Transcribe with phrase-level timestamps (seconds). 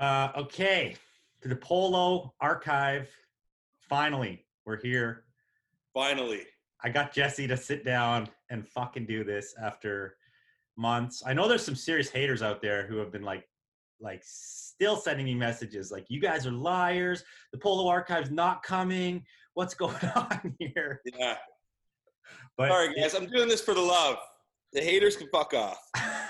[0.00, 0.96] Uh, okay,
[1.42, 3.08] to the Polo archive.
[3.78, 5.24] Finally, we're here.
[5.92, 6.42] Finally.
[6.82, 10.16] I got Jesse to sit down and fucking do this after
[10.78, 11.22] months.
[11.26, 13.44] I know there's some serious haters out there who have been like,
[14.00, 17.22] like still sending me messages like, "You guys are liars.
[17.52, 19.22] The Polo archive's not coming.
[19.52, 21.36] What's going on here?" Yeah.
[22.56, 23.14] But Sorry, guys.
[23.14, 24.16] I'm doing this for the love.
[24.72, 25.78] The haters can fuck off.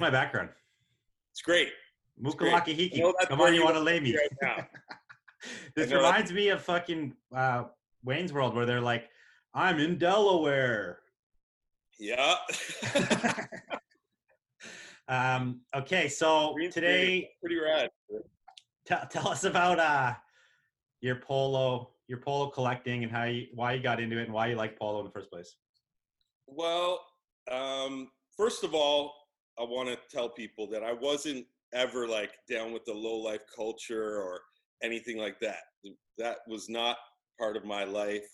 [0.00, 0.50] like my background?
[1.32, 1.68] It's great.
[2.22, 3.02] Mukalaki Hiki.
[3.28, 4.16] Come on, you want to lay me?
[4.16, 4.64] Right
[5.74, 7.64] this reminds me of fucking uh,
[8.04, 9.08] Wayne's World, where they're like,
[9.54, 10.98] "I'm in Delaware."
[11.98, 12.36] Yeah.
[15.08, 17.90] um, okay, so today, Pretty rad.
[18.86, 20.14] tell tell us about uh,
[21.00, 24.48] your polo, your polo collecting, and how you, why you got into it, and why
[24.48, 25.56] you like polo in the first place.
[26.46, 27.00] Well,
[27.50, 29.19] um, first of all,
[29.58, 33.42] I want to tell people that I wasn't ever like down with the low life
[33.54, 34.40] culture or
[34.82, 35.60] anything like that.
[36.18, 36.96] That was not
[37.38, 38.28] part of my life.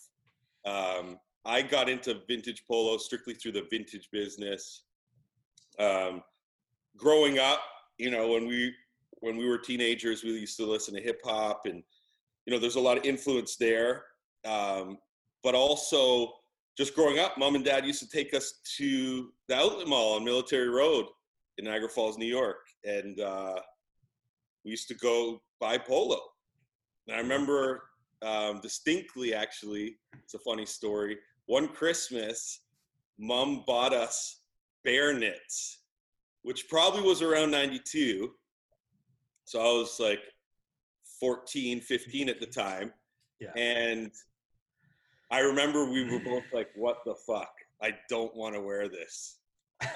[0.65, 4.83] Um, I got into vintage polo strictly through the vintage business.
[5.79, 6.23] Um,
[6.97, 7.61] growing up,
[7.99, 8.75] you know, when we
[9.21, 11.83] when we were teenagers, we used to listen to hip hop, and
[12.45, 14.05] you know, there's a lot of influence there.
[14.45, 14.99] Um,
[15.43, 16.33] but also,
[16.77, 20.25] just growing up, mom and dad used to take us to the outlet mall on
[20.25, 21.07] Military Road
[21.59, 23.55] in Niagara Falls, New York, and uh,
[24.65, 26.19] we used to go buy polo.
[27.07, 27.85] And I remember
[28.23, 31.19] um, distinctly, actually, it's a funny story.
[31.47, 32.61] One Christmas,
[33.19, 34.41] mom bought us
[34.85, 35.79] bear knits,
[36.43, 38.33] which probably was around 92.
[39.45, 40.21] So I was like
[41.21, 42.93] 14, 15 at the time.
[43.41, 43.53] Yeah.
[43.57, 44.11] And
[45.31, 47.53] I remember we were both like, what the fuck?
[47.83, 49.39] I don't want to wear this.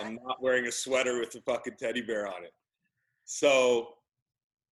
[0.01, 2.53] I'm not wearing a sweater with a fucking teddy bear on it.
[3.25, 3.95] So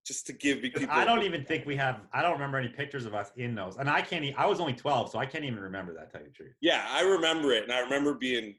[0.07, 2.01] just to give people I don't even think we have.
[2.13, 4.25] I don't remember any pictures of us in those, and I can't.
[4.25, 6.11] e- I was only twelve, so I can't even remember that.
[6.11, 6.55] Tell you the truth.
[6.61, 8.55] Yeah, I remember it, and I remember being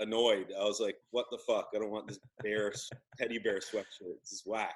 [0.00, 0.52] annoyed.
[0.58, 1.68] I was like, "What the fuck?
[1.74, 2.72] I don't want this bear
[3.16, 4.18] teddy bear sweatshirt.
[4.20, 4.74] This is whack."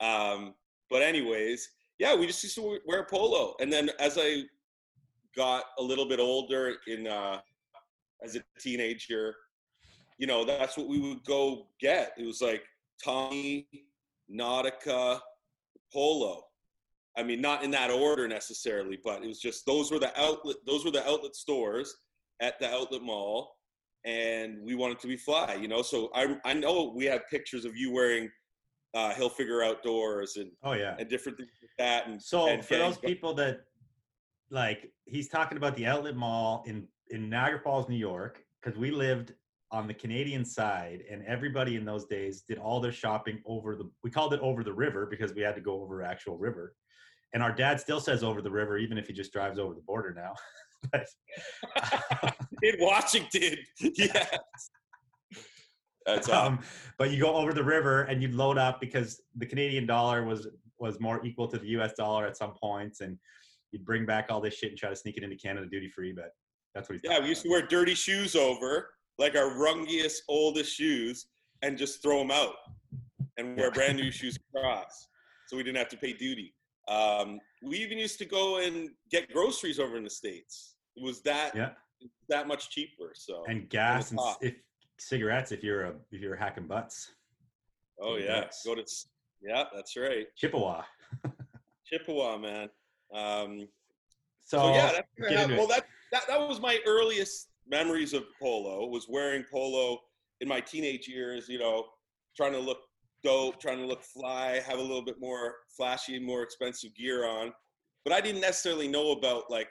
[0.00, 0.54] Um,
[0.90, 4.42] but anyways, yeah, we just used to wear polo, and then as I
[5.36, 7.40] got a little bit older, in uh,
[8.24, 9.34] as a teenager,
[10.18, 12.12] you know, that's what we would go get.
[12.18, 12.62] It was like
[13.04, 13.68] Tommy,
[14.30, 15.20] Nautica,
[15.92, 16.42] Polo.
[17.18, 20.56] I mean, not in that order necessarily, but it was just those were the outlet.
[20.66, 21.94] Those were the outlet stores
[22.40, 23.56] at the outlet mall,
[24.04, 25.82] and we wanted to be fly, you know.
[25.82, 28.30] So I I know we have pictures of you wearing
[28.94, 30.96] uh, Hilfiger Outdoors and Oh yeah.
[30.98, 32.08] and different things like that.
[32.08, 33.60] And So and for those people that
[34.50, 38.90] like, he's talking about the outlet mall in in Niagara Falls, New York, because we
[38.90, 39.32] lived
[39.70, 43.90] on the Canadian side, and everybody in those days did all their shopping over the.
[44.02, 46.74] We called it over the river because we had to go over actual river,
[47.34, 49.82] and our dad still says over the river, even if he just drives over the
[49.82, 50.34] border now.
[50.92, 54.38] but, in Washington, yes.
[56.06, 56.58] That's um, um,
[56.98, 60.46] but you go over the river and you'd load up because the Canadian dollar was
[60.78, 61.94] was more equal to the U.S.
[61.94, 63.18] dollar at some points, and
[63.72, 66.12] you'd bring back all this shit and try to sneak it into Canada duty free.
[66.12, 66.30] But
[66.74, 67.20] that's what he's yeah.
[67.20, 71.26] We used to wear dirty shoes over, like our rungiest, oldest shoes,
[71.62, 72.54] and just throw them out
[73.38, 75.08] and wear brand new shoes across,
[75.46, 76.54] so we didn't have to pay duty.
[76.88, 80.76] Um, we even used to go and get groceries over in the states.
[80.96, 81.70] It was that Yeah,
[82.28, 83.12] that much cheaper.
[83.14, 84.54] So and gas and if
[84.98, 87.10] cigarettes if you're a if you're hacking butts.
[88.00, 88.62] oh yeah, Yes.
[88.64, 88.84] go to
[89.42, 90.82] yeah, that's right, Chippewa.
[91.86, 92.68] Chippewa, man.
[93.14, 93.68] Um,
[94.44, 98.86] So, So yeah, that's well, that, that that was my earliest memories of polo.
[98.86, 99.98] Was wearing polo
[100.40, 101.48] in my teenage years.
[101.48, 101.86] You know,
[102.36, 102.78] trying to look
[103.24, 107.52] dope, trying to look fly, have a little bit more flashy, more expensive gear on.
[108.04, 109.68] But I didn't necessarily know about like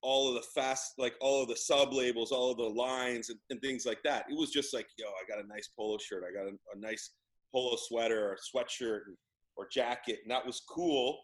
[0.00, 3.38] all of the fast, like all of the sub labels, all of the lines and,
[3.50, 4.24] and things like that.
[4.30, 6.78] It was just like, yo, I got a nice polo shirt, I got a, a
[6.78, 7.10] nice
[7.52, 9.00] polo sweater or sweatshirt
[9.56, 11.18] or jacket, and that was cool.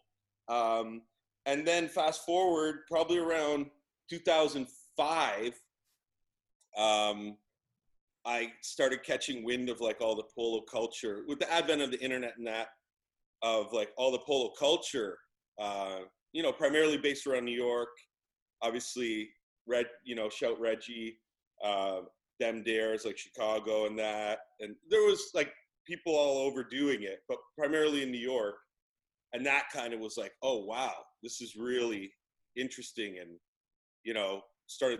[0.49, 1.01] Um,
[1.45, 3.67] and then fast forward, probably around
[4.09, 5.59] 2005,
[6.77, 7.37] um,
[8.25, 11.99] I started catching wind of like all the polo culture with the advent of the
[11.99, 12.67] internet and that
[13.41, 15.17] of like all the polo culture.
[15.59, 15.99] Uh,
[16.33, 17.89] you know, primarily based around New York.
[18.61, 19.29] Obviously,
[19.67, 21.17] Red, you know, shout Reggie,
[21.63, 22.01] uh,
[22.39, 25.51] them dares like Chicago and that, and there was like
[25.85, 28.55] people all over doing it, but primarily in New York.
[29.33, 32.11] And that kind of was like, oh wow, this is really
[32.55, 33.29] interesting and
[34.03, 34.99] you know started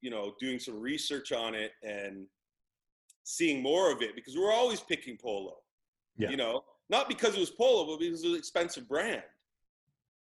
[0.00, 2.26] you know doing some research on it and
[3.24, 5.56] seeing more of it because we were always picking polo
[6.16, 6.30] Yeah.
[6.30, 6.64] you know?
[6.90, 9.22] Not because it was polo but because it was an expensive brand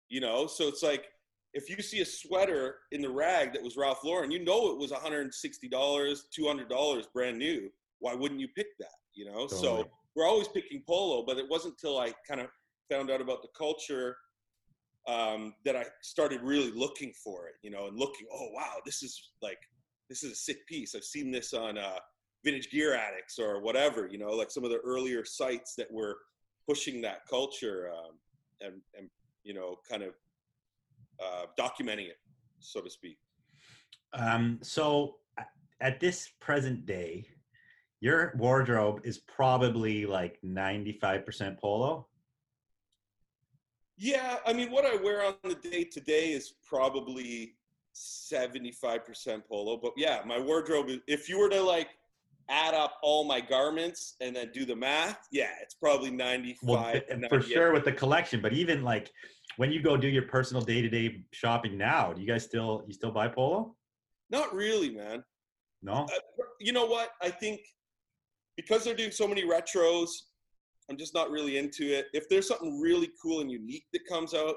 [0.09, 0.47] you know?
[0.47, 1.05] So it's like
[1.53, 4.77] if you see a sweater in the rag that was ralph lauren you know it
[4.77, 5.29] was $160
[5.71, 7.69] $200 brand new.
[7.99, 9.47] Why wouldn't you pick that you know?
[9.47, 12.47] So we're always picking polo, but it wasn't until I kind of
[12.91, 14.17] found out about the culture
[15.07, 19.03] um, that I started really looking for it, you know, and looking, oh wow, this
[19.03, 19.59] is like
[20.09, 20.95] this is a sick piece.
[20.95, 21.99] I've seen this on uh,
[22.43, 26.17] Vintage Gear Addicts or whatever, you know, like some of the earlier sites that were
[26.67, 28.13] pushing that culture um,
[28.61, 29.09] and and
[29.43, 30.13] you know, kind of
[31.23, 32.17] uh, documenting it,
[32.59, 33.17] so to speak.
[34.13, 35.17] Um, so
[35.81, 37.27] at this present day,
[38.01, 42.07] your wardrobe is probably like 95% polo.
[43.97, 47.55] Yeah, I mean, what I wear on the day to day is probably
[47.95, 49.77] 75% polo.
[49.77, 51.89] But yeah, my wardrobe, is- if you were to like
[52.49, 56.67] add up all my garments and then do the math, yeah, it's probably 95.
[56.69, 59.11] Well, for sure with the collection, but even like
[59.57, 63.11] when you go do your personal day-to-day shopping now, do you guys still you still
[63.11, 63.75] buy polo?
[64.29, 65.23] Not really, man.
[65.81, 66.05] No.
[66.11, 67.11] Uh, you know what?
[67.21, 67.61] I think
[68.57, 70.09] because they're doing so many retros,
[70.89, 72.07] I'm just not really into it.
[72.13, 74.55] If there's something really cool and unique that comes out,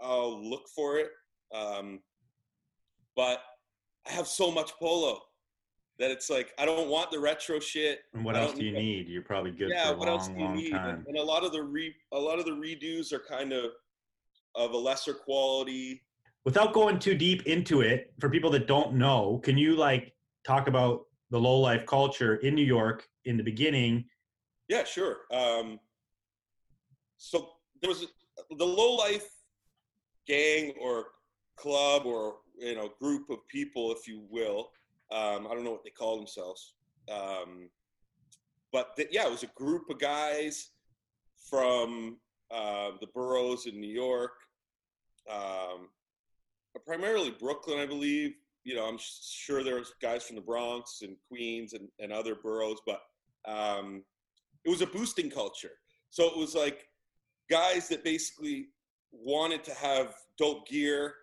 [0.00, 1.10] I'll look for it.
[1.54, 2.00] Um,
[3.16, 3.40] but
[4.06, 5.20] I have so much polo
[5.98, 8.00] that it's like I don't want the retro shit.
[8.14, 9.08] And what else don't you need- need?
[9.08, 10.70] You're probably good yeah, for what else do you need?
[10.70, 11.04] time.
[11.08, 13.72] And a lot of the re a lot of the redos are kind of
[14.54, 16.02] of a lesser quality.
[16.44, 20.14] Without going too deep into it, for people that don't know, can you like
[20.46, 24.04] talk about the low life culture in New York in the beginning?
[24.68, 25.18] Yeah, sure.
[25.32, 25.78] Um,
[27.18, 28.06] so there was
[28.56, 29.28] the low life
[30.26, 31.06] gang or
[31.56, 34.70] club or you know group of people, if you will.
[35.12, 36.74] Um, I don't know what they call themselves,
[37.12, 37.68] um,
[38.72, 40.70] but yeah, it was a group of guys
[41.48, 42.18] from
[42.50, 44.32] uh, the boroughs in New York,
[45.30, 45.88] um,
[46.84, 48.34] primarily Brooklyn, I believe.
[48.64, 52.80] You know, I'm sure there's guys from the Bronx and Queens and, and other boroughs,
[52.84, 53.00] but
[53.46, 54.02] um,
[54.66, 55.70] it was a boosting culture.
[56.10, 56.88] So it was like
[57.48, 58.68] guys that basically
[59.12, 61.14] wanted to have dope gear,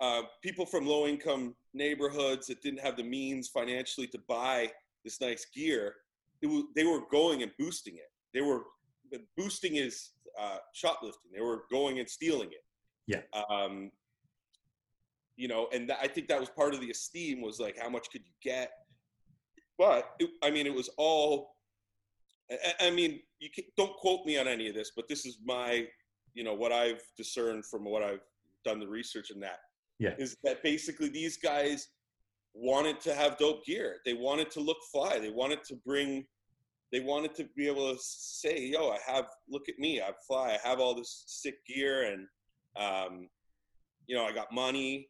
[0.00, 4.70] uh, people from low income neighborhoods that didn't have the means financially to buy
[5.04, 5.94] this nice gear.
[6.40, 8.10] It was, they were going and boosting it.
[8.32, 8.62] They were
[9.36, 10.10] boosting is
[10.40, 11.30] uh, shoplifting.
[11.34, 12.64] They were going and stealing it.
[13.06, 13.20] Yeah.
[13.50, 13.90] Um,
[15.36, 17.90] you know, and th- I think that was part of the esteem was like, how
[17.90, 18.70] much could you get?
[19.78, 21.53] But it, I mean, it was all.
[22.50, 25.38] I, I mean, you can, don't quote me on any of this, but this is
[25.44, 25.86] my,
[26.34, 28.20] you know, what I've discerned from what I've
[28.64, 29.60] done the research in that.
[29.98, 30.14] Yeah.
[30.18, 31.88] Is that basically these guys
[32.54, 33.96] wanted to have dope gear.
[34.04, 35.18] They wanted to look fly.
[35.18, 36.24] They wanted to bring.
[36.92, 39.26] They wanted to be able to say, "Yo, I have.
[39.48, 40.00] Look at me.
[40.00, 40.56] I'm fly.
[40.56, 42.26] I have all this sick gear, and
[42.76, 43.28] um,
[44.06, 45.08] you know, I got money."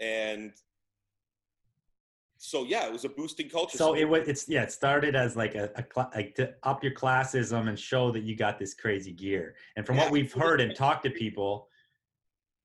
[0.00, 0.52] And
[2.44, 3.78] so yeah, it was a boosting culture.
[3.78, 4.26] So it was.
[4.26, 4.64] It's yeah.
[4.64, 8.24] It started as like a, a cla- like to up your classism and show that
[8.24, 9.54] you got this crazy gear.
[9.76, 10.02] And from Yeah.
[10.04, 11.68] what we've heard and talked to people,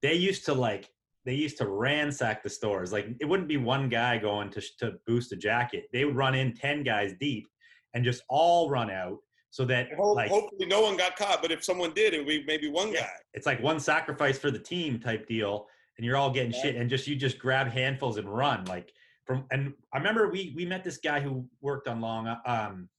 [0.02, 0.90] they used to like
[1.26, 2.92] they used to ransack the stores.
[2.92, 5.90] Like it wouldn't be one guy going to to boost a jacket.
[5.94, 7.48] They would run in ten guys deep
[7.94, 9.20] and just all run out.
[9.52, 12.28] So that Ho- like hopefully no one got caught, but if someone did, it would
[12.28, 13.02] be maybe one Yeah.
[13.02, 13.12] guy.
[13.36, 15.68] it's like one sacrifice for the team type deal
[15.98, 16.62] and you're all getting Right.
[16.64, 18.92] shit and just you just grab handfuls and run like
[19.28, 22.90] from and i remember we we met this guy who worked on long um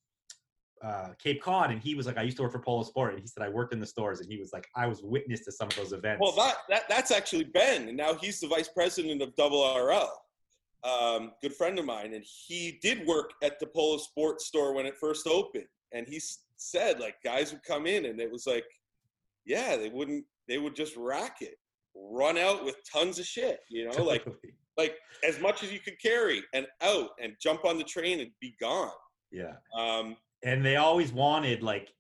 [0.85, 3.21] uh cape cod and he was like i used to work for polo sport and
[3.21, 5.51] he said i worked in the stores and he was like i was witness to
[5.51, 8.69] some of those events Well, that, that that's actually Ben, and now he's the vice
[8.69, 10.13] president of Double RL.
[10.85, 14.87] Um, good friend of mine, and he did work at the Polo Sports Store when
[14.87, 15.67] it first opened.
[15.93, 16.21] And he
[16.57, 18.65] said, like, guys would come in, and it was like,
[19.45, 21.57] yeah, they wouldn't, they would just rack it,
[21.97, 24.25] run out with tons of shit, you know, like.
[24.79, 24.95] Like
[25.27, 28.55] as much as you could carry, and out, and jump on the train and be
[28.61, 28.91] gone.
[29.31, 31.93] yeah Um, and they always wanted like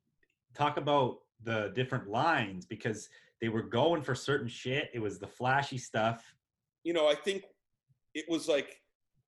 [0.54, 3.08] talk about the different lines because
[3.40, 6.34] they were going for certain shit it was the flashy stuff
[6.84, 7.44] you know, I think
[8.14, 8.80] it was like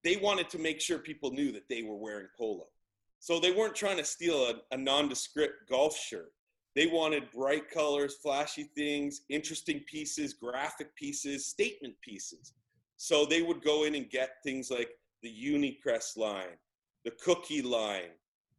[0.02, 2.64] they wanted to make sure people knew that they were wearing polo.
[3.19, 6.33] So they weren't trying to steal a, a nondescript golf shirt.
[6.75, 12.54] They wanted bright colors, flashy things, interesting pieces, graphic pieces, statement pieces.
[13.02, 14.90] So they would go in and get things like
[15.23, 16.59] the Unicrest line,
[17.07, 18.11] the Cookie line,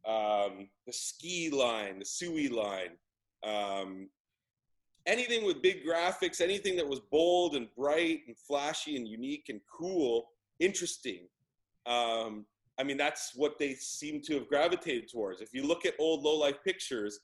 [0.04, 2.96] um, the Ski line, the Sui line,
[3.44, 4.08] um,
[5.06, 9.60] anything with big graphics, anything that was bold and bright and flashy and unique and
[9.72, 11.28] cool, interesting.
[11.86, 12.44] Um,
[12.80, 15.40] I mean, that's what they seem to have gravitated towards.
[15.40, 17.20] If you look at old low life pictures,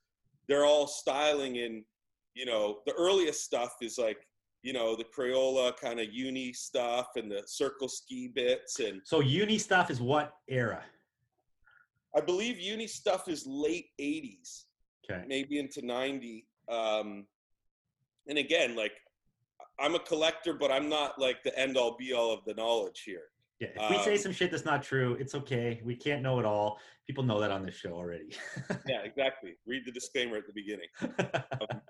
[0.46, 1.84] they're all styling in,
[2.34, 4.27] you know, the earliest stuff is like,
[4.62, 8.80] you know, the Crayola kind of uni stuff and the circle ski bits.
[8.80, 10.82] And So uni stuff is what era?
[12.16, 14.64] I believe uni stuff is late 80s.
[15.10, 15.24] Okay.
[15.26, 17.24] maybe into 90 um
[18.28, 18.92] and again like
[19.78, 23.04] i'm a collector but i'm not like the end all be all of the knowledge
[23.06, 23.22] here
[23.58, 23.68] Yeah.
[23.74, 25.80] If we say Um, some shit that's not true, it's okay.
[25.82, 26.78] We can't know it all.
[27.08, 28.30] People know that on this show already.
[28.86, 30.90] yeah exactly read the disclaimer at the beginning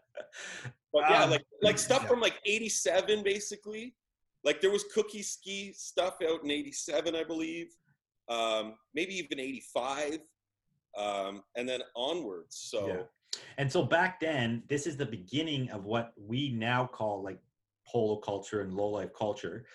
[0.92, 2.08] but yeah Um, like like stuff yeah.
[2.08, 3.94] from like 87 basically
[4.44, 7.68] like there was cookie ski stuff out in 87 i believe
[8.28, 10.18] um maybe even 85
[10.96, 13.02] um and then onwards so Yeah.
[13.58, 17.38] And so back then, this is the beginning of what we now call like
[17.86, 19.66] polo culture and low life culture.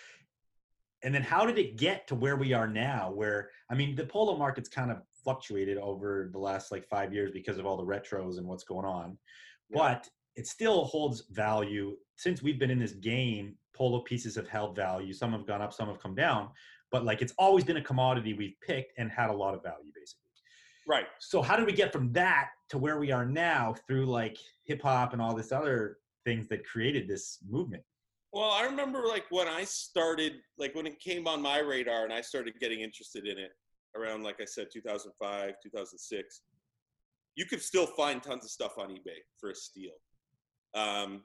[1.04, 3.12] And then how did it get to where we are now?
[3.12, 7.32] Where I mean, the polo market's kind of fluctuated over the last like five years
[7.32, 9.18] because of all the retros and what's going on,
[9.70, 9.78] Yeah.
[9.78, 11.96] but it still holds value.
[12.16, 15.14] Since we've been in this game, polo pieces have held value.
[15.14, 16.50] Some have gone up, some have come down,
[16.92, 19.92] but like it's always been a commodity we've picked and had a lot of value,
[19.96, 20.20] basically
[20.88, 24.38] right so how do we get from that to where we are now through like
[24.66, 27.84] hip hop and all this other things that created this movement
[28.32, 32.14] Well, I remember like when I started, like when it came on my radar and
[32.14, 33.52] I started getting interested in it
[33.96, 36.42] around, like I said, 2005, 2006,
[37.36, 39.92] you could still find tons of stuff on eBay for a steal.
[40.74, 41.24] Um,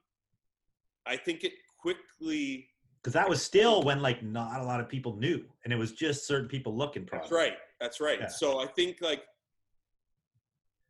[1.06, 2.68] I think it quickly,
[3.00, 5.92] because that was still when like not a lot of people knew and it was
[5.92, 8.20] just certain people looking that's right, that's right.
[8.20, 8.26] Yeah.
[8.26, 9.22] So I think like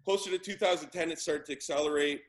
[0.08, 2.22] closer to 2010, it started to accelerate.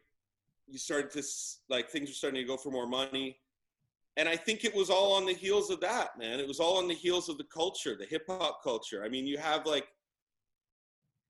[0.67, 1.23] You started to,
[1.69, 3.37] like, things were starting to go for more money.
[4.17, 6.41] and I think it was all on the heels of that, man.
[6.41, 9.01] It was all on the heels of the culture, the hip hop culture.
[9.05, 9.87] I mean, you have like,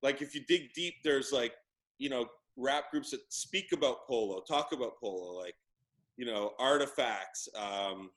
[0.02, 1.52] like if you dig deep, there's like,
[1.98, 2.26] you know,
[2.60, 5.54] rap groups that speak about polo, talk about polo, like,
[6.16, 8.10] you know, artifacts, um,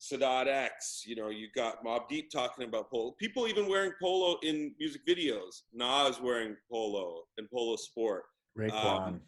[0.00, 1.02] Sadat X.
[1.06, 3.14] You know, you got Mobb Deep talking about polo.
[3.18, 5.62] People even wearing polo in music videos.
[5.72, 8.24] Nas wearing polo and polo sport
[8.56, 9.06] Raekwon.
[9.08, 9.20] Um,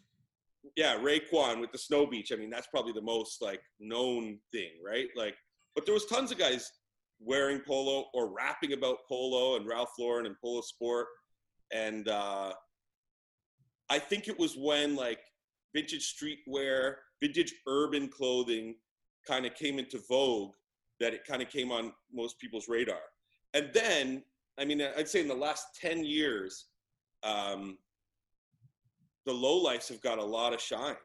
[0.75, 2.31] yeah, Raekwon with the Snow Beach.
[2.31, 5.07] I mean, that's probably the most like known thing, right?
[5.15, 5.35] Like,
[5.75, 6.71] but there was tons of guys
[7.19, 11.07] wearing polo or rapping about polo and Ralph Lauren and polo sport.
[11.73, 12.53] And uh,
[13.91, 15.19] I think it was when like
[15.75, 18.75] vintage streetwear, vintage urban clothing
[19.27, 20.53] kind of came into vogue
[21.01, 23.01] that it kind of came on most people's radar.
[23.53, 24.23] And then,
[24.57, 26.67] I mean, I'd say in the last 10 years,
[27.23, 27.77] um,
[29.25, 30.95] the lowlifes have got a lot of shine.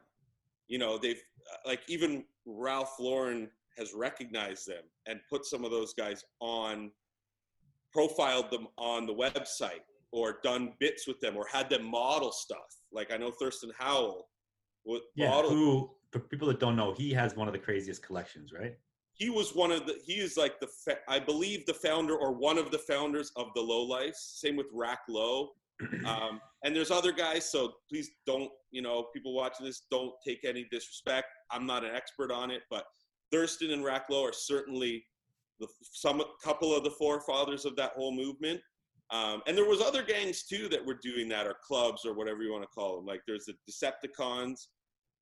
[0.68, 1.20] You know, they've
[1.66, 6.92] like even Ralph Lauren has recognized them and put some of those guys on,
[7.92, 9.82] profiled them on the website
[10.12, 12.66] or done bits with them or had them model stuff.
[12.92, 14.28] Like I know Thirstin Howl
[14.86, 15.50] would yeah model.
[15.50, 18.76] who for people that don't know he has one of the craziest collections right
[19.12, 22.32] he was one of the he is like the fa- i believe the founder or
[22.32, 25.50] one of the founders of the low life same with Rack-Lo
[26.06, 30.44] um, and there's other guys so please don't you know people watching this don't take
[30.44, 32.84] any disrespect i'm not an expert on it but
[33.34, 35.04] thirstin and Rack-Lo are certainly
[35.58, 38.60] the some couple of the forefathers of that whole movement
[39.10, 42.42] um, and there was other gangs too that were doing that or clubs or whatever
[42.42, 44.66] you want to call them like there's the decepticons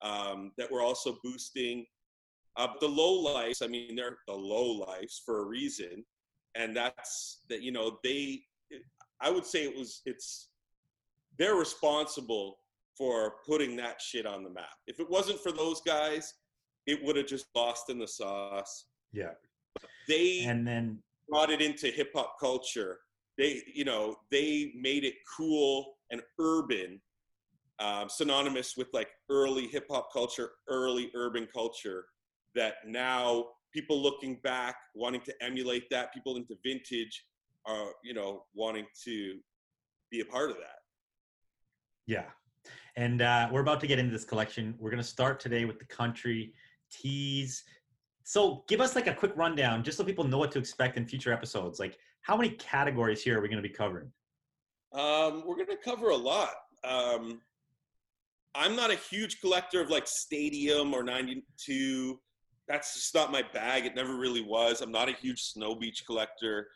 [0.02, 1.84] um, that were also boosting
[2.56, 6.04] uh, the low lives, I mean, they're the low lives for a reason,
[6.54, 7.62] and that's that.
[7.62, 8.42] You know, they.
[9.20, 10.02] I would say it was.
[10.06, 10.50] It's.
[11.36, 12.58] They're responsible
[12.96, 14.76] for putting that shit on the map.
[14.86, 16.32] If it wasn't for those guys,
[16.86, 18.86] it would have just lost in the sauce.
[19.12, 19.32] yeah
[20.06, 23.00] They and then brought it into hip hop culture.
[23.36, 27.00] They, you know, they made it cool and urban,
[27.80, 32.06] um, synonymous with like early hip hop culture, early urban culture.
[32.54, 37.24] That now people looking back, wanting to emulate that, people into vintage,
[37.66, 39.38] are you know wanting to
[40.10, 40.78] be a part of that.
[42.06, 42.26] Yeah.
[42.96, 44.74] And uh, we're about to get into this collection.
[44.78, 46.54] We're going to start today with the country
[46.90, 47.64] teas.
[48.22, 51.06] So give us like a quick rundown, just so people know what to expect in
[51.06, 51.80] future episodes.
[51.80, 54.10] Like, how many categories here are we going to be covering?
[54.92, 56.54] Um, we're going to cover a lot.
[56.82, 57.40] Um,
[58.54, 62.20] I'm not a huge collector of like Stadium or 92.
[62.68, 63.86] That's just not my bag.
[63.86, 64.80] It never really was.
[64.80, 66.68] I'm not a huge Snow Beach collector.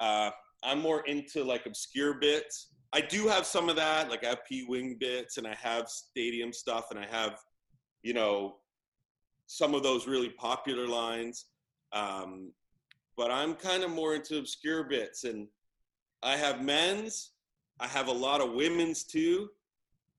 [0.00, 0.30] Uh,
[0.62, 2.68] I'm more into like obscure bits.
[2.92, 4.10] I do have some of that.
[4.10, 7.38] Like I have P Wing bits and I have Stadium stuff and I have
[8.02, 8.56] you know,
[9.46, 11.46] some of those really popular lines.
[11.92, 12.52] Um,
[13.16, 15.48] but I'm kind of more into obscure bits, and
[16.22, 17.30] I have men's,
[17.80, 19.48] I have a lot of women's too.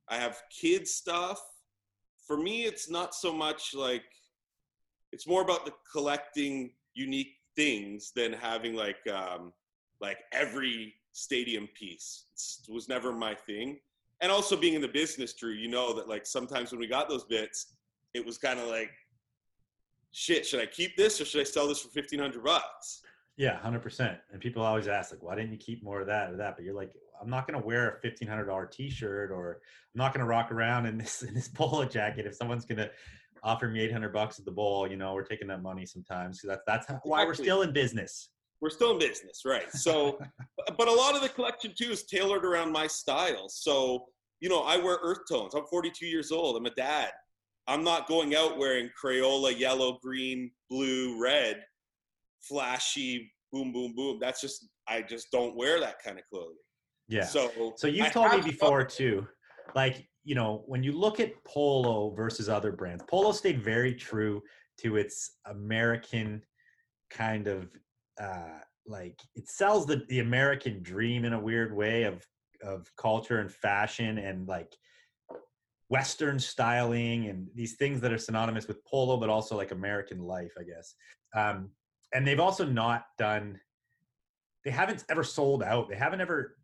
[0.10, 1.42] I have kids stuff.
[2.28, 4.04] For me, it's not so much like
[5.12, 9.54] it's more about the collecting unique things than having like um,
[10.02, 12.26] like every stadium piece.
[12.68, 13.80] It was never my thing.
[14.22, 17.10] And also being in the business, Drew, you know that like sometimes when we got
[17.10, 17.76] those bits,
[18.14, 18.92] it was kind of like,
[20.13, 23.01] shit, should I keep this or should I sell this for fifteen hundred bucks?
[23.36, 24.20] Yeah, hundred percent.
[24.32, 26.55] And people always ask, like, why didn't you keep more of that or that?
[26.55, 29.60] But you're like, I'm not gonna wear a fifteen hundred dollar T-shirt, or
[29.93, 32.89] I'm not gonna rock around in this in this polo jacket if someone's gonna
[33.43, 34.88] offer me eight hundred bucks at the bowl.
[34.88, 36.41] You know, we're taking that money sometimes.
[36.41, 38.29] So that's that's how, why we're still in business.
[38.62, 39.70] We're still in business, right?
[39.74, 40.17] So,
[40.77, 43.50] but a lot of the collection too is tailored around my style.
[43.50, 44.05] So,
[44.39, 45.53] you know, I wear earth tones.
[45.53, 46.55] I'm 42 years old.
[46.55, 47.12] I'm a dad.
[47.67, 51.63] I'm not going out wearing Crayola, yellow, green, blue, red,
[52.41, 54.20] flashy, boom, boom, boom.
[54.20, 56.58] That's just I just don't wear that kind of clothing.
[57.08, 57.25] Yeah.
[57.25, 59.27] So, So you've I told me before too,
[59.75, 64.41] like you know, when you look at Polo versus other brands, Polo stayed very true
[64.79, 66.41] to its American
[67.10, 67.70] kind of
[68.22, 72.25] uh, like it sells the the American dream in a weird way of
[72.62, 74.75] of culture and fashion and like
[75.90, 80.54] Western styling and these things that are synonymous with Polo, but also like American life,
[80.60, 80.96] I guess.
[81.36, 81.70] Um,
[82.13, 83.60] and they've also not done.
[84.66, 85.90] They haven't ever sold out.
[85.90, 86.56] They haven't ever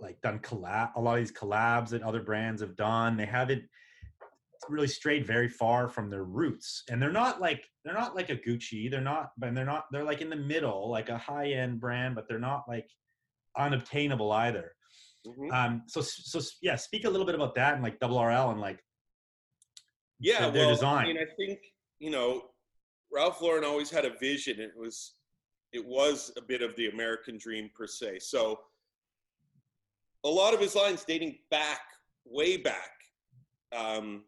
[0.00, 3.62] like done collab a lot of these collabs that other brands have done they haven't
[4.68, 8.36] really strayed very far from their roots and they're not like they're not like a
[8.36, 11.80] gucci they're not and they're not they're like in the middle like a high end
[11.80, 12.88] brand but they're not like
[13.56, 14.72] unobtainable either
[15.26, 15.52] Mhm.
[15.52, 18.60] um so so yeah speak a little bit about that and like double rl and
[18.60, 18.82] like
[20.20, 21.04] yeah, their well, design.
[21.04, 21.58] I mean, I think
[21.98, 22.42] you know,
[23.12, 24.60] Ralph Lauren always had a vision.
[24.60, 25.14] It was,
[25.72, 28.20] it was a bit of the American dream per se.
[28.20, 28.60] So,
[30.24, 31.80] a lot of his lines dating back,
[32.24, 32.92] way back,
[33.74, 34.24] um,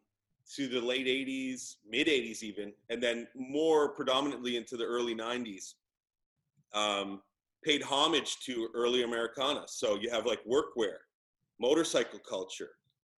[0.56, 5.74] to the late '80s, mid '80s, even, and then more predominantly into the early '90s.
[6.74, 7.20] Um,
[7.62, 9.64] paid homage to early Americana.
[9.66, 10.96] So you have like workwear,
[11.60, 12.70] motorcycle culture.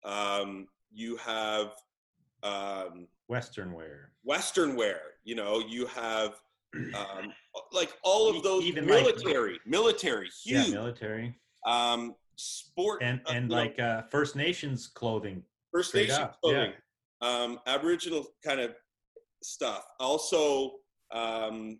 [0.03, 1.71] Um, you have
[2.43, 4.99] um, western wear Western wear.
[5.23, 6.35] You know, you have
[6.75, 7.33] um,
[7.71, 10.73] like all of those even, like- military, military, yeah huge.
[10.73, 15.41] military um, sport and uh, and know, like uh first nations clothing
[15.75, 16.71] First Nation up, clothing,
[17.19, 18.75] um, Aboriginal kind of
[19.43, 19.83] stuff.
[19.99, 20.75] Also,
[21.11, 21.79] um,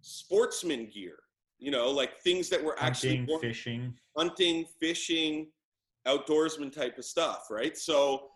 [0.00, 1.16] sportsman gear.
[1.64, 5.48] You know, like things that were actually hunting fishing hunting, fishing,
[6.06, 7.76] outdoorsman type of stuff, right?
[7.76, 8.28] So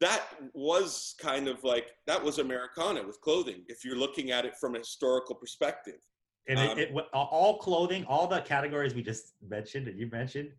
[0.00, 3.62] that was kind of like that was Americana with clothing.
[3.68, 6.00] If you're looking at it from a historical perspective,
[6.48, 10.52] and Um, it, it all clothing all the categories we just mentioned and you mentioned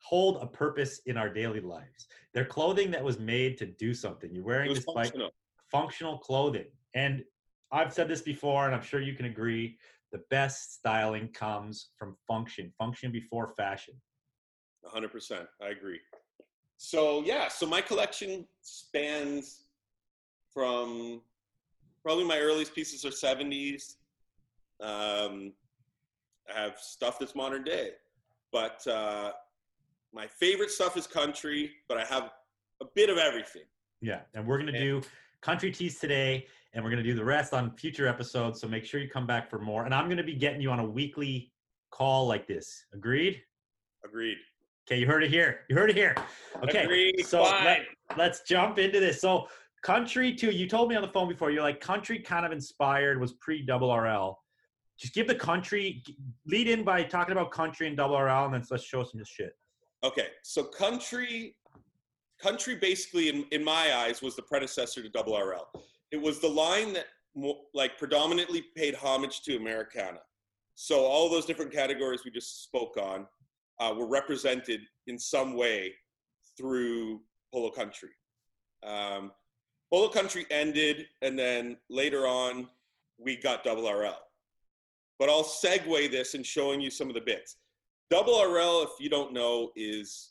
[0.00, 4.34] hold a purpose in our daily lives they're clothing that was made to do something
[4.34, 5.30] you're wearing this like functional.
[5.70, 7.22] functional clothing and
[7.70, 9.78] i've said this before and i'm sure you can agree
[10.12, 13.94] the best styling comes from function function before fashion
[14.84, 15.46] 100%.
[15.60, 16.00] I agree.
[16.76, 19.64] So, yeah, so my collection spans
[20.52, 21.22] from
[22.02, 23.94] probably my earliest pieces are 70s.
[24.80, 25.52] Um,
[26.52, 27.90] I have stuff that's modern day,
[28.52, 29.32] but uh,
[30.12, 32.30] my favorite stuff is country, but I have
[32.80, 33.62] a bit of everything.
[34.00, 35.00] yeah and we're going to do
[35.40, 38.84] country teas today and we're going to do the rest on future episodes so make
[38.84, 40.84] sure you come back for more and i'm going to be getting you on a
[40.84, 41.52] weekly
[41.90, 43.42] call like this agreed
[44.04, 44.38] Agreed.
[44.86, 45.60] Okay, you heard it here.
[45.68, 46.16] You heard it here.
[46.64, 47.24] Okay, Agreed.
[47.24, 47.64] so Fine.
[47.64, 47.80] let,
[48.16, 49.20] let's jump into this.
[49.20, 49.46] So,
[49.82, 50.50] country too.
[50.50, 51.50] You told me on the phone before.
[51.50, 54.38] You're like country kind of inspired was pre double RL.
[54.98, 56.02] Just give the country
[56.46, 59.56] lead in by talking about country and double RL, and then let's show some shit.
[60.04, 61.56] Okay, so country,
[62.40, 65.68] country basically, in, in my eyes, was the predecessor to Double RL.
[66.12, 67.06] It was the line that
[67.74, 70.20] like predominantly paid homage to Americana.
[70.74, 73.26] So all those different categories we just spoke on
[73.80, 75.94] uh, were represented in some way
[76.56, 77.20] through
[77.52, 78.10] Polo Country.
[78.82, 79.32] Um,
[79.90, 82.68] Polo Country ended, and then later on,
[83.18, 84.16] we got Double RL.
[85.18, 87.56] But I'll segue this in showing you some of the bits.
[88.10, 90.30] Double RL, if you don't know, is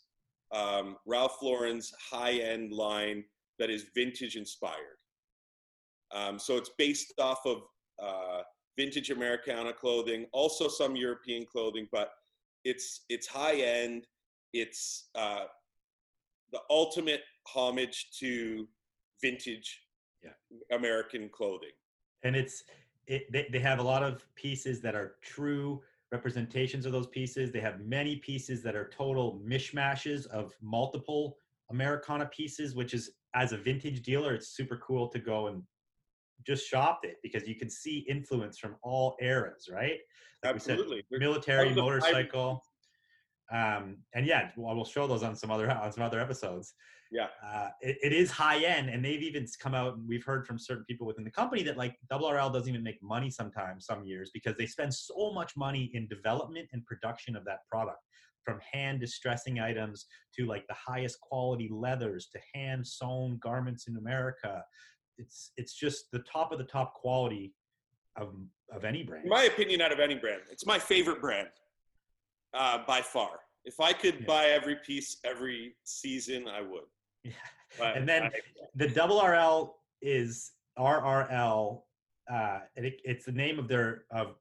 [0.52, 3.24] um, Ralph Lauren's high-end line
[3.60, 4.98] that is vintage inspired.
[6.14, 7.64] Um, so it's based off of
[8.02, 8.42] uh,
[8.78, 12.12] vintage Americana clothing, also some European clothing, but
[12.64, 14.08] it's it's high end.
[14.54, 15.46] It's uh,
[16.52, 18.68] the ultimate homage to
[19.22, 19.82] vintage
[20.24, 20.32] Yeah.
[20.76, 21.72] American clothing.
[22.24, 22.64] and it's
[23.08, 27.52] it, they, they have a lot of pieces that are true representations of those pieces
[27.52, 31.38] they have many pieces that are total mishmashes of multiple
[31.72, 35.64] americana pieces which is as a vintage dealer it's super cool to go and
[36.46, 40.00] just shopped it because you can see influence from all eras right
[40.44, 41.04] Like we said, Absolutely.
[41.12, 42.64] Military One of the five- motorcycle
[43.52, 46.74] um and yeah well, we'll show those on some other on some other episodes
[47.12, 47.28] Yeah.
[47.44, 50.58] uh it, it is high end and they've even come out and we've heard from
[50.58, 54.32] certain people within the company that like rl doesn't even make money sometimes some years
[54.34, 58.00] because they spend so much money in development and production of that product
[58.46, 63.98] from hand distressing items to like the highest quality leathers to hand sewn garments in
[63.98, 64.64] america
[65.18, 67.54] it's it's just the top of the top quality
[68.18, 68.34] of
[68.74, 71.48] of any brand In my opinion, out of any brand, it's my favorite brand
[72.54, 73.40] uh, by far.
[73.66, 74.26] If I could Yeah.
[74.26, 76.84] buy every piece every season, I would.
[77.24, 77.34] Yeah.
[77.78, 78.32] But And then- I-
[78.76, 81.84] the double RL is RRL.
[82.32, 84.36] Uh, and it, it's the name of their of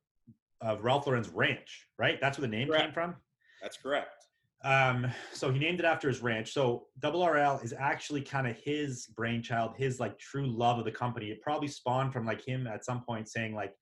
[0.62, 2.18] of Ralph Lauren's ranch, right?
[2.20, 3.16] That's where the name came from.
[3.62, 4.19] that's correct.
[4.62, 6.52] Um, so he named it after his ranch.
[6.52, 10.92] So double RL is actually kind of his brainchild, his like true love of the
[10.92, 11.30] company.
[11.30, 13.74] It probably spawned from like him at some point saying like,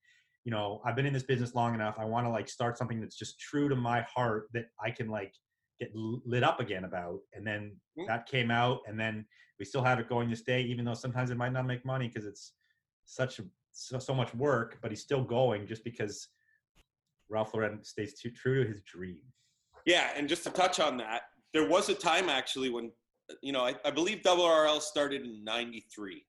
[0.45, 1.95] you know, I've been in this business long enough.
[1.99, 5.09] I want to like start something that's just true to my heart that I can
[5.09, 5.33] like
[5.79, 7.19] get lit up again about.
[7.33, 8.07] And then Mm.
[8.07, 9.25] that came out, and then
[9.57, 12.07] we still have it going this day, even though sometimes it might not make money
[12.07, 12.53] because it's
[13.03, 14.77] such so, so much work.
[14.81, 16.29] But he's still going just because
[17.27, 19.23] Ralph Lauren stays too true to his dream.
[19.85, 22.91] Yeah, and just to touch on that, there was a time actually when,
[23.41, 26.25] you know, I, I believe WRL started in '93,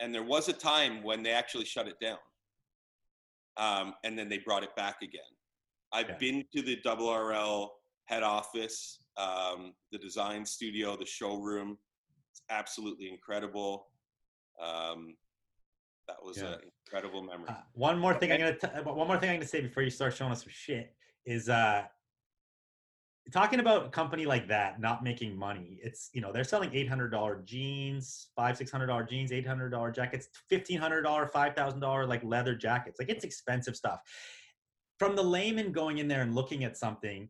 [0.00, 2.18] and there was a time when they actually shut it down,
[3.56, 5.20] um, and then they brought it back again.
[5.92, 6.18] I've Yeah.
[6.18, 7.70] been to the WRL
[8.04, 11.78] head office, um, the design studio, the showroom.
[12.30, 13.90] It's absolutely incredible.
[14.60, 15.16] Um,
[16.06, 16.54] that was Yeah.
[16.54, 17.48] an incredible memory.
[17.48, 19.90] Uh, one more thing I'm gonna t- one more thing I'm gonna say before you
[19.90, 21.86] start showing us some shit is uh
[23.32, 25.78] talking about a company like that not making money.
[25.82, 29.46] It's you know they're selling eight hundred dollar jeans, five six hundred dollar jeans, eight
[29.46, 32.98] hundred dollar jackets, fifteen hundred dollar, five thousand dollar like leather jackets.
[32.98, 34.00] Like it's expensive stuff.
[34.98, 37.28] From the layman going in there and looking at something,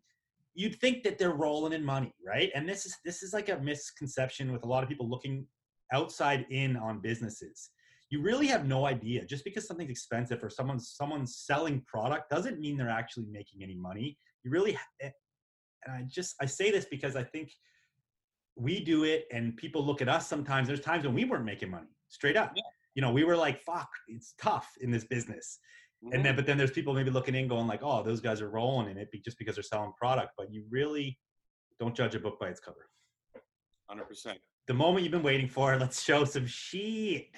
[0.54, 2.50] you'd think that they're rolling in money, right?
[2.54, 5.46] And this is this is like a misconception with a lot of people looking
[5.92, 7.70] outside in on businesses
[8.10, 12.60] you really have no idea just because something's expensive or someone's someone's selling product doesn't
[12.60, 15.10] mean they're actually making any money you really eh,
[15.88, 17.50] and i just i say this because i think
[18.58, 20.68] we do it and people look at us sometimes.
[20.68, 22.52] There's times when we weren't making money straight up.
[22.56, 22.62] Yeah.
[22.94, 25.58] you know we were like fuck it's tough in this business.
[26.02, 26.36] And then mm-hmm.
[26.36, 28.98] but then there's people maybe looking in going like oh those guys are rolling in
[28.98, 30.32] it just because they're selling product.
[30.36, 31.18] But you really
[31.78, 32.88] don't judge a book by its cover.
[33.90, 34.34] 100%.
[34.66, 37.28] the moment you've been waiting for let's show some shit.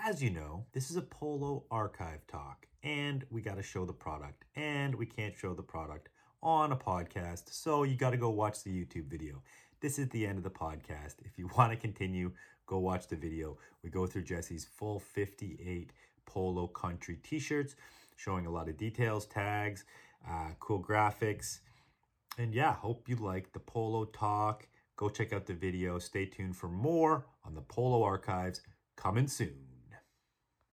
[0.00, 3.92] As you know, this is a Polo archive talk, and we got to show the
[3.92, 6.08] product, and we can't show the product
[6.42, 9.42] on a podcast, so you got to go watch the YouTube video.
[9.80, 11.16] This is the end of the podcast.
[11.24, 12.32] If you want to continue,
[12.66, 13.58] go watch the video.
[13.82, 15.92] We go through Jesse's full 58
[16.26, 17.74] Polo Country t shirts,
[18.16, 19.84] showing a lot of details, tags,
[20.28, 21.60] uh, cool graphics.
[22.38, 24.66] And yeah, hope you like the Polo talk.
[24.96, 25.98] Go check out the video.
[25.98, 28.60] Stay tuned for more on the Polo archives
[28.96, 29.67] coming soon.